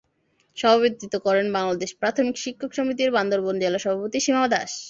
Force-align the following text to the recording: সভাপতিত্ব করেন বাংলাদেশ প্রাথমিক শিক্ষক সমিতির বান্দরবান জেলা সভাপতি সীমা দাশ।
সভাপতিত্ব 0.57 1.15
করেন 1.27 1.47
বাংলাদেশ 1.57 1.89
প্রাথমিক 2.01 2.35
শিক্ষক 2.43 2.71
সমিতির 2.77 3.09
বান্দরবান 3.11 3.55
জেলা 3.63 3.79
সভাপতি 3.81 4.17
সীমা 4.25 4.45
দাশ। 4.53 4.71